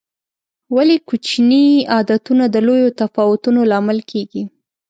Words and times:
ولې 0.75 0.95
کوچیني 1.07 1.65
عادتونه 1.93 2.43
د 2.53 2.55
لویو 2.67 2.95
تفاوتونو 3.01 3.59
لامل 3.71 3.99
کېږي؟ 4.11 4.43